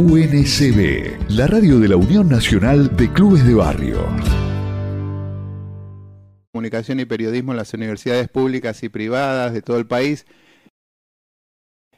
[0.00, 3.98] UNCB, la radio de la Unión Nacional de Clubes de Barrio.
[6.52, 10.24] Comunicación y periodismo en las universidades públicas y privadas de todo el país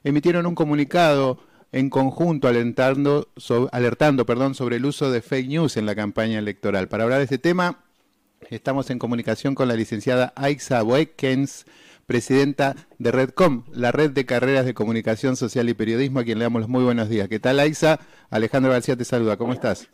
[0.03, 1.39] emitieron un comunicado
[1.71, 3.29] en conjunto alertando,
[3.71, 6.89] alertando perdón, sobre el uso de fake news en la campaña electoral.
[6.89, 7.85] Para hablar de este tema,
[8.51, 11.67] estamos en comunicación con la licenciada Aixa Boekens,
[12.13, 16.45] presidenta de Redcom, la red de carreras de comunicación social y periodismo, a quien le
[16.45, 17.27] damos los muy buenos días.
[17.27, 18.01] ¿Qué tal, Aixa?
[18.29, 19.39] Alejandro García te saluda.
[19.39, 19.89] ¿Cómo estás?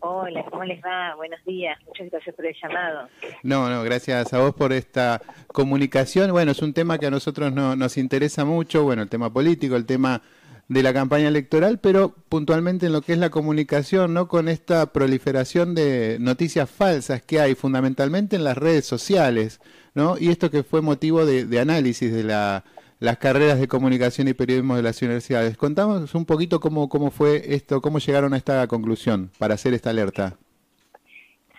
[0.00, 1.14] Hola, ¿cómo les va?
[1.14, 1.78] Buenos días.
[1.86, 3.08] Muchas gracias por el llamado.
[3.44, 6.32] No, no, gracias a vos por esta comunicación.
[6.32, 9.76] Bueno, es un tema que a nosotros no, nos interesa mucho, bueno, el tema político,
[9.76, 10.22] el tema
[10.68, 14.28] de la campaña electoral, pero puntualmente en lo que es la comunicación, ¿no?
[14.28, 19.60] Con esta proliferación de noticias falsas que hay fundamentalmente en las redes sociales,
[19.94, 20.16] ¿no?
[20.18, 22.64] Y esto que fue motivo de, análisis de la,
[22.98, 25.56] las carreras de comunicación y periodismo de las universidades.
[25.56, 29.90] Contamos un poquito cómo, cómo fue esto, cómo llegaron a esta conclusión para hacer esta
[29.90, 30.36] alerta.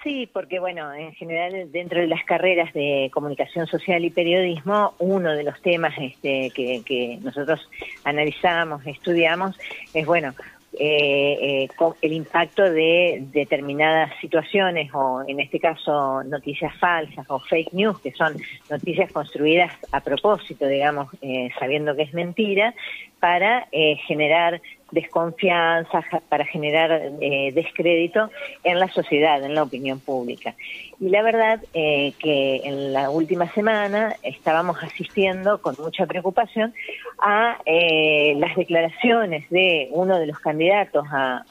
[0.07, 5.33] Sí, porque bueno, en general dentro de las carreras de comunicación social y periodismo, uno
[5.33, 7.69] de los temas este, que, nosotros
[8.05, 9.59] analizamos, estudiamos,
[9.93, 10.33] es bueno,
[10.79, 11.69] eh, eh,
[12.01, 18.13] el impacto de determinadas situaciones o en este caso noticias falsas o fake news, que
[18.13, 18.37] son
[18.69, 22.73] noticias construidas a propósito, digamos, eh, sabiendo que es mentira,
[23.19, 23.67] para
[24.07, 24.61] generar
[24.91, 28.29] desconfianza, para generar eh, descrédito
[28.63, 30.55] en la sociedad, en la opinión pública.
[30.99, 36.73] Y la verdad eh, que en la última semana estábamos asistiendo con mucha preocupación
[37.19, 41.43] a eh, las declaraciones de uno de los candidatos a,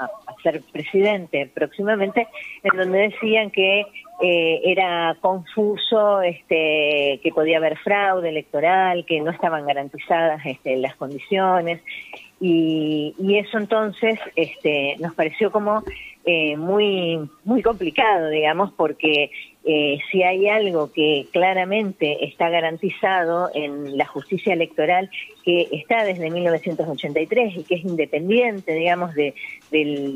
[0.42, 2.28] ser presidente próximamente,
[2.62, 3.84] en donde decían que
[4.20, 11.80] era confuso, este, que podía haber fraude electoral, que no estaban garantizadas este, las condiciones
[12.48, 15.82] y, eso entonces este, nos pareció como
[16.24, 19.30] eh, muy, muy complicado, digamos, porque
[19.64, 25.10] eh, si hay algo que claramente está garantizado en la justicia electoral,
[25.44, 29.34] que está desde 1983 y que es independiente, digamos, de,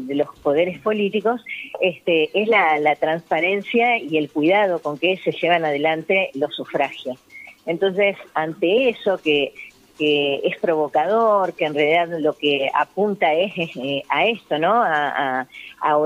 [0.08, 1.44] los poderes políticos,
[1.80, 7.18] este, es la, la transparencia y el cuidado con que se llevan adelante los sufragios.
[7.66, 9.52] Entonces, ante eso que
[10.00, 14.82] que es provocador, que en realidad lo que apunta es, eh, a esto, ¿no?
[14.82, 15.46] A,
[15.82, 15.98] a,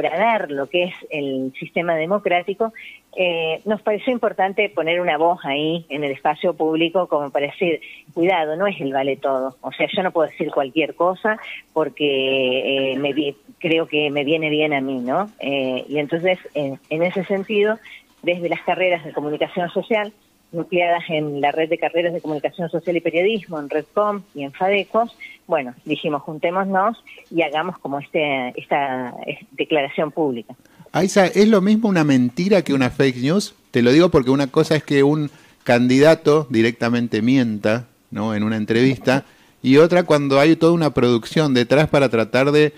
[0.49, 2.72] lo que es el sistema democrático,
[3.16, 7.81] eh, nos pareció importante poner una voz ahí en el espacio público como para decir,
[8.12, 9.55] cuidado, no es el vale todo.
[9.60, 11.38] O sea, yo no puedo decir cualquier cosa
[11.72, 13.15] porque eh, me,
[13.61, 15.31] creo que me viene bien a mí, ¿no?
[15.41, 17.78] y entonces, en ese sentido,
[18.22, 20.12] desde las carreras de comunicación social,
[20.55, 24.53] nucleadas en la red de carreras de comunicación social y periodismo, en Redcom y en
[24.53, 25.17] FADECOS,
[25.47, 29.15] bueno, dijimos juntémonos y hagamos como este, esta
[29.53, 30.55] declaración pública.
[30.93, 33.55] Aisa, ¿es lo mismo una mentira que una fake news?
[33.71, 35.31] Te lo digo porque una cosa es que un
[35.65, 38.35] candidato directamente mienta ¿no?
[38.35, 39.25] en una entrevista
[39.63, 42.73] y otra cuando hay toda una producción detrás para tratar de,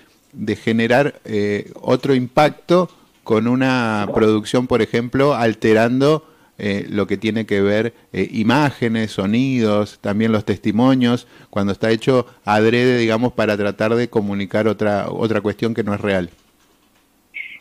[0.55, 2.89] generar eh, otro impacto
[3.23, 6.25] con una producción, por ejemplo, alterando
[6.59, 12.25] eh, lo que tiene que ver eh, imágenes, sonidos, también los testimonios, cuando está hecho
[12.45, 16.29] adrede, digamos, para tratar de comunicar otra, otra cuestión que no es real.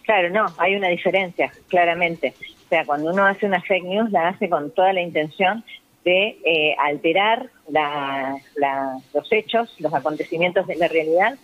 [0.02, 2.34] Claro, no, hay una diferencia, claramente.
[2.66, 5.62] O sea, cuando uno hace una fake news, la hace con toda la intención
[6.04, 7.50] de eh, alterar
[9.12, 11.36] los hechos, los acontecimientos de la realidad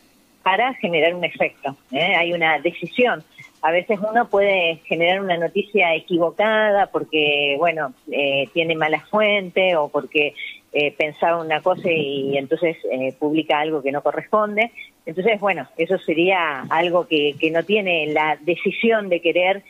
[0.42, 1.76] para generar un efecto.
[1.92, 3.24] Hay una decisión
[3.62, 9.88] a veces uno puede generar una noticia equivocada porque, bueno, eh, tiene mala fuente o
[9.88, 10.34] porque
[10.72, 14.72] eh, pensaba una cosa y entonces eh, publica algo que no corresponde.
[15.06, 19.62] Entonces, bueno, eso sería algo que, que no tiene la decisión de querer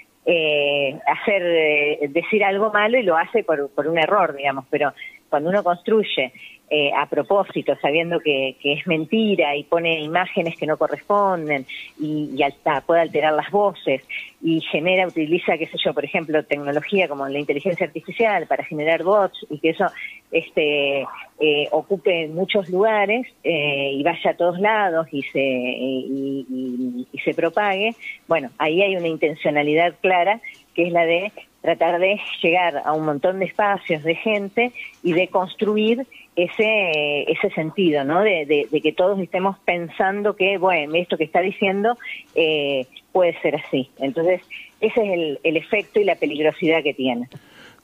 [1.04, 4.92] hacer, decir algo malo y lo hace por, por un error, digamos, pero
[5.32, 6.30] cuando uno construye
[6.68, 11.64] eh, a propósito, sabiendo que, es mentira y pone imágenes que no corresponden
[11.98, 12.44] y, y
[12.86, 14.02] puede alterar las voces
[14.42, 19.04] y genera, utiliza, qué sé yo, por ejemplo, tecnología como la inteligencia artificial para generar
[19.04, 19.86] bots y que eso
[20.30, 21.06] este,
[21.40, 27.94] eh, ocupe muchos lugares eh, y vaya a todos lados y se, y se propague,
[28.28, 30.42] bueno, ahí hay una intencionalidad clara
[30.74, 34.72] que es la de tratar de llegar a un montón de espacios de gente
[35.02, 38.20] y de construir ese, ese sentido, ¿no?
[38.20, 41.96] De, que todos estemos pensando que, bueno, esto que está diciendo
[42.34, 43.90] eh, puede ser así.
[43.98, 44.42] Entonces,
[44.80, 47.28] ese es el, el efecto y la peligrosidad que tiene.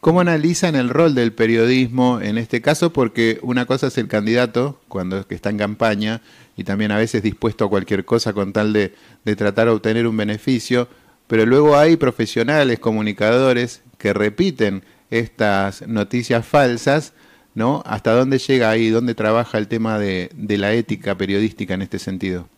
[0.01, 2.93] ¿Cómo analizan el rol del periodismo en este caso?
[2.93, 6.21] Porque una cosa es el candidato, cuando está en campaña,
[6.57, 8.93] y también a veces dispuesto a cualquier cosa con tal de,
[9.25, 10.89] de tratar de obtener un beneficio,
[11.29, 17.15] pero luego hay profesionales, comunicadores, que repiten estas noticias falsas,
[17.55, 17.83] ¿no?
[17.87, 18.89] ¿Hasta dónde llega ahí?
[18.89, 22.49] ¿Dónde trabaja el tema de, de la ética periodística en este sentido?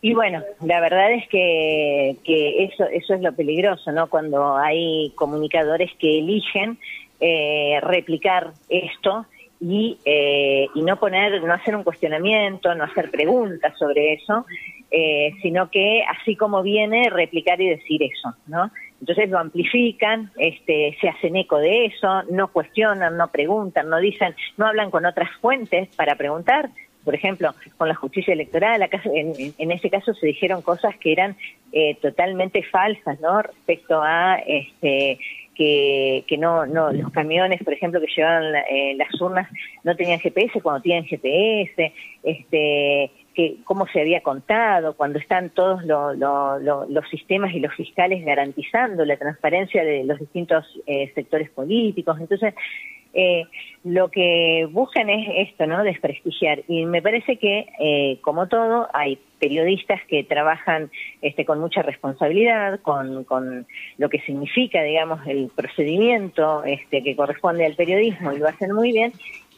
[0.00, 4.08] Y bueno, la verdad es que, que eso, eso es lo peligroso, ¿no?
[4.08, 6.78] Cuando hay comunicadores que eligen
[7.20, 9.26] eh, replicar esto
[9.60, 14.46] y, eh, y no poner, no hacer un cuestionamiento, no hacer preguntas sobre eso,
[14.90, 18.70] eh, sino que así como viene, replicar y decir eso, ¿no?
[19.00, 24.34] Entonces lo amplifican, este, se hacen eco de eso, no cuestionan, no preguntan, no dicen,
[24.56, 26.70] no hablan con otras fuentes para preguntar,
[27.04, 31.12] por ejemplo, con la justicia electoral, acá, en, en ese caso se dijeron cosas que
[31.12, 31.36] eran
[31.72, 33.40] eh, totalmente falsas, ¿no?
[33.42, 35.18] Respecto a este,
[35.58, 39.48] que, no, no, los camiones, por ejemplo, que llevaban eh, las urnas
[39.82, 41.92] no tenían GPS cuando tienen GPS,
[42.22, 47.74] este, que cómo se había contado, cuando están todos lo, lo, los sistemas y los
[47.74, 52.16] fiscales garantizando la transparencia de los distintos eh, sectores políticos.
[52.20, 52.54] Entonces,
[53.14, 53.44] eh,
[53.84, 55.82] lo que buscan es esto, ¿no?
[55.82, 56.62] Desprestigiar.
[56.68, 60.90] Y me parece que, eh, como todo, hay periodistas que trabajan
[61.22, 63.66] este, con mucha responsabilidad, con, con
[63.96, 68.92] lo que significa, digamos, el procedimiento este, que corresponde al periodismo y lo hacen muy
[68.92, 69.12] bien,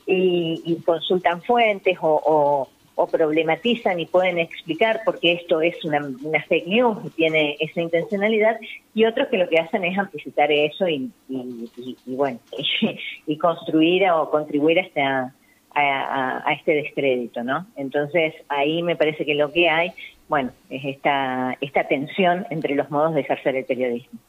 [0.06, 2.68] y, y consultan fuentes o, o
[3.00, 7.56] o problematizan y pueden explicar por qué esto es una, una, fake news y tiene
[7.58, 8.60] esa intencionalidad,
[8.94, 12.38] y otros que lo que hacen es amplificar eso y, y, bueno,
[13.26, 15.34] y, construir o contribuir a, esta,
[15.74, 17.66] a, a, este descrédito, ¿no?
[17.76, 19.92] Entonces, ahí me parece que lo que hay,
[20.28, 24.20] bueno, es esta, esta tensión entre los modos de ejercer el periodismo.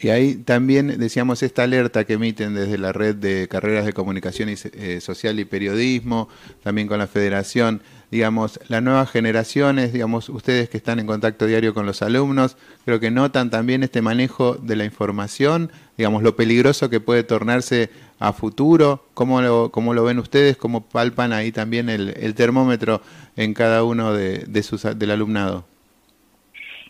[0.00, 4.48] Y ahí también decíamos esta alerta que emiten desde la red de carreras de comunicación
[4.48, 6.28] y, eh, social y periodismo,
[6.62, 11.74] también con la federación, digamos, las nuevas generaciones, digamos, ustedes que están en contacto diario
[11.74, 16.88] con los alumnos, creo que notan también este manejo de la información, digamos, lo peligroso
[16.90, 17.90] que puede tornarse
[18.20, 23.02] a futuro, cómo lo, cómo lo ven ustedes, cómo palpan ahí también el, el termómetro
[23.36, 25.64] en cada uno de, de sus, del alumnado.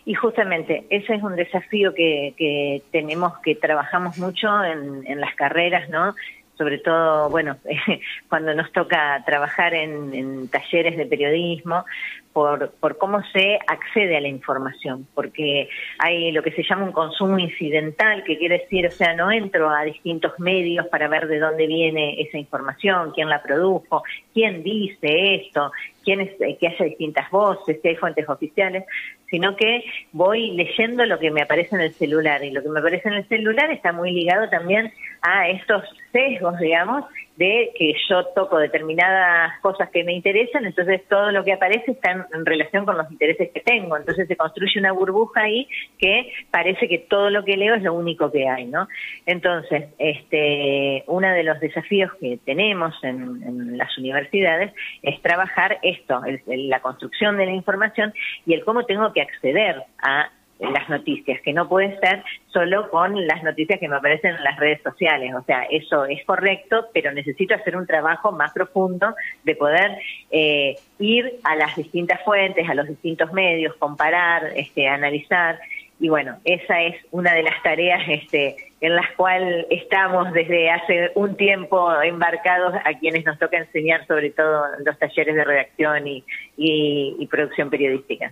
[0.09, 5.35] Y justamente ese es un desafío que, que tenemos, que trabajamos mucho en, en las
[5.35, 6.15] carreras, ¿no?
[6.57, 7.57] Sobre todo, bueno,
[8.27, 11.85] cuando nos toca trabajar en, talleres de periodismo,
[12.33, 15.69] por, por cómo se accede a la información, porque
[15.99, 19.69] hay lo que se llama un consumo incidental, que quiere decir, o sea, no entro
[19.69, 24.01] a distintos medios para ver de dónde viene esa información, quién la produjo,
[24.33, 25.71] quién dice esto,
[26.03, 28.85] quién es, que haya distintas voces, que hay fuentes oficiales,
[29.29, 32.79] sino que voy leyendo lo que me aparece en el celular, y lo que me
[32.79, 34.91] aparece en el celular está muy ligado también
[35.21, 37.05] a estos sesgos, digamos,
[37.39, 42.11] de que yo toco determinadas cosas que me interesan, entonces todo lo que aparece está
[42.11, 45.65] en, en, relación con los intereses que tengo, entonces se construye una burbuja ahí
[45.97, 48.89] que parece que todo lo que leo es lo único que hay, ¿no?
[49.25, 56.21] Entonces, este, uno de los desafíos que tenemos en, en las universidades es trabajar esto,
[56.25, 58.13] el, la construcción de la información
[58.45, 63.25] y el cómo tengo que acceder a las noticias, que no puede ser solo con
[63.25, 65.33] las noticias que me aparecen en las redes sociales.
[65.33, 69.97] O sea, eso es correcto, pero necesito hacer un trabajo más profundo de poder
[70.31, 75.59] eh, ir a las distintas fuentes, a los distintos medios, comparar, este, analizar.
[75.99, 81.11] Y bueno, esa es una de las tareas este, en las cuales estamos desde hace
[81.15, 87.27] un tiempo embarcados a quienes nos toca enseñar sobre todo los talleres de redacción y,
[87.29, 88.31] producción periodística.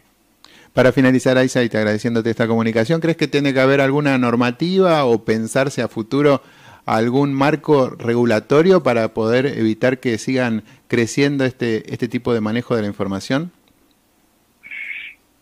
[0.73, 5.05] Para finalizar, Aisa, y te agradeciéndote esta comunicación, ¿crees que tiene que haber alguna normativa
[5.05, 6.41] o pensarse a futuro
[6.85, 12.83] algún marco regulatorio para poder evitar que sigan creciendo este, este tipo de manejo de
[12.83, 13.51] la información?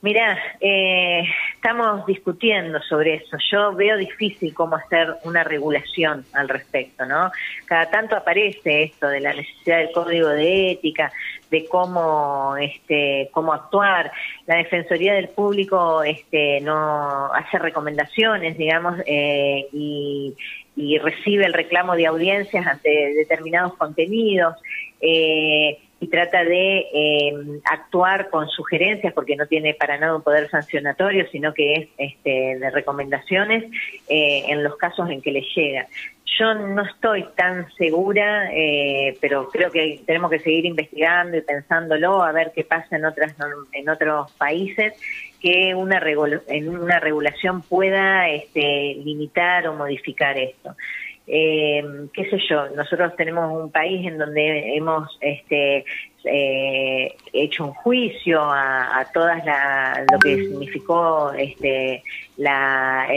[0.06, 1.24] Mira, eh,
[1.56, 3.38] estamos discutiendo sobre eso.
[3.52, 7.32] Yo veo difícil cómo hacer una regulación al respecto, ¿no?
[7.66, 11.12] Cada tanto aparece esto de la necesidad del código de ética,
[11.50, 14.12] de cómo, este, cómo actuar.
[14.46, 20.36] La Defensoría del Público, este, no hace recomendaciones, digamos, eh, y,
[20.76, 24.56] y recibe el reclamo de audiencias ante determinados contenidos.
[25.02, 27.34] Eh, y trata de eh,
[27.64, 32.60] actuar con sugerencias porque no tiene para nada un poder sancionatorio, sino que es este,
[32.60, 33.64] de recomendaciones
[34.08, 35.88] eh, en los casos en que le llega.
[36.38, 42.22] Yo no estoy tan segura, eh, pero creo que tenemos que seguir investigando y pensándolo
[42.22, 43.34] a ver qué pasa en otras
[43.74, 44.94] en otros países
[45.42, 46.00] que una
[46.50, 50.76] en una regulación pueda este, limitar o modificar esto.
[51.28, 55.84] Eh, qué sé yo, nosotros tenemos un país en donde hemos este,
[56.24, 59.44] eh, hecho un juicio a, a todas
[60.12, 62.04] lo que significó este,
[62.38, 63.08] la,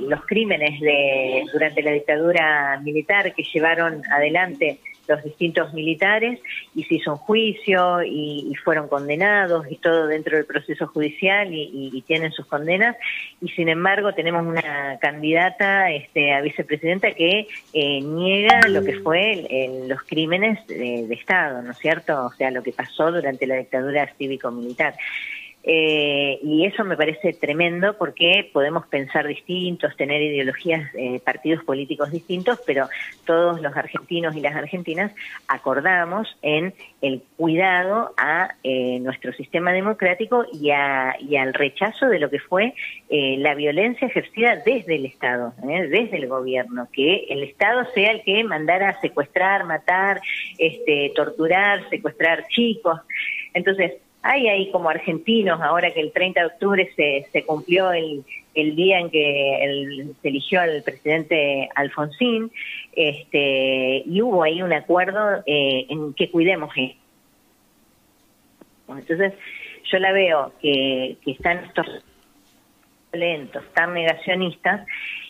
[0.00, 4.78] los crímenes de, durante la dictadura militar que llevaron adelante
[5.08, 6.40] los distintos militares
[6.74, 12.02] y se hizo un juicio y, fueron condenados y todo dentro del proceso judicial y,
[12.06, 12.96] tienen sus condenas
[13.40, 19.46] y sin embargo tenemos una candidata este, a vicepresidenta que eh, niega lo que fue
[19.86, 22.26] los crímenes de, de Estado, ¿no es cierto?
[22.26, 24.94] O sea, lo que pasó durante la dictadura cívico-militar.
[25.70, 32.10] Eh, y eso me parece tremendo porque podemos pensar distintos, tener ideologías, eh, partidos políticos
[32.10, 32.88] distintos, pero
[33.26, 35.12] todos los argentinos y las argentinas
[35.46, 36.72] acordamos en
[37.02, 42.72] el cuidado a eh, nuestro sistema democrático y, y, al rechazo de lo que fue
[43.10, 48.42] la violencia ejercida desde el Estado, desde el gobierno, que el Estado sea el que
[48.42, 50.20] mandara a secuestrar, matar,
[50.58, 53.00] este, torturar, secuestrar chicos.
[53.54, 58.24] Entonces, hay ahí como argentinos, ahora que el 30 de octubre se, se cumplió el,
[58.54, 62.50] el día en que se eligió al presidente Alfonsín,
[62.92, 67.00] este, y hubo ahí un acuerdo eh, en que cuidemos esto.
[68.88, 69.34] Entonces,
[69.90, 71.86] yo la veo que, que están estos
[73.12, 74.86] lentos, tan negacionistas,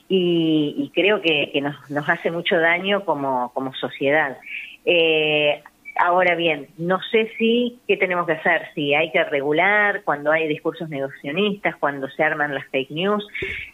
[0.09, 4.39] y, y creo que, que nos, nos, hace mucho daño como, como sociedad.
[4.87, 5.63] Eh,
[6.01, 10.47] Ahora bien, no sé si qué tenemos que hacer, si hay que regular cuando hay
[10.47, 13.27] discursos negacionistas, cuando se arman las fake news,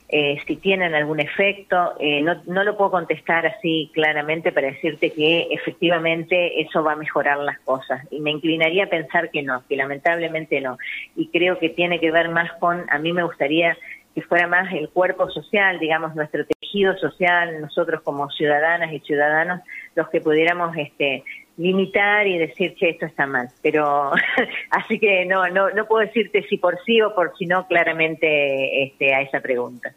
[0.09, 1.95] eh, si tienen algún efecto.
[2.01, 6.97] Eh, no, no lo puedo contestar así claramente para decirte que efectivamente eso va a
[6.97, 8.07] mejorar las cosas.
[8.11, 10.79] Y me inclinaría a pensar que no, que lamentablemente no.
[11.17, 13.77] Y creo que tiene que ver más con, a mí me gustaría
[14.15, 19.61] que fuera más el cuerpo social, digamos, nuestro tejido social, nosotros como ciudadanas y ciudadanos,
[19.97, 21.25] los que pudiéramos este,
[21.57, 23.49] limitar y decir, que esto está mal.
[23.63, 24.13] Pero
[24.71, 28.85] así que no, no, no puedo decirte si por sí o por si no claramente
[28.85, 29.93] este, a esa pregunta.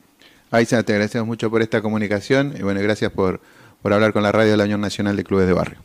[0.51, 3.41] Aisa, te agradecemos mucho por esta comunicación y bueno, gracias por,
[3.81, 5.79] por hablar con la radio de la Unión Nacional de Clubes de Barrio.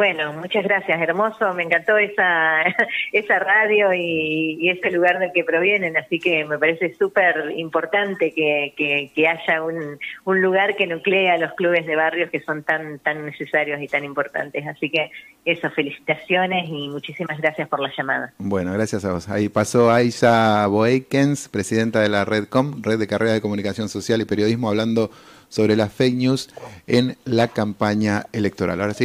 [0.00, 1.52] Bueno, muchas gracias, hermoso.
[1.52, 2.62] Me encantó esa,
[3.12, 8.72] esa radio y, ese lugar del que provienen, así que me parece súper importante que,
[9.14, 13.26] que, haya un, un, lugar que nuclea los clubes de barrios que son tan, tan
[13.26, 14.66] necesarios y tan importantes.
[14.66, 15.10] Así que
[15.44, 18.32] eso, felicitaciones y muchísimas gracias por la llamada.
[18.38, 19.28] Bueno, gracias a vos.
[19.28, 24.24] Ahí pasó Aisa Boeikens, presidenta de la Redcom, Red de Carrera de Comunicación Social y
[24.24, 25.10] Periodismo, hablando
[25.50, 26.48] sobre las fake news
[26.86, 28.80] en la campaña electoral.
[28.80, 29.04] Ahora sí.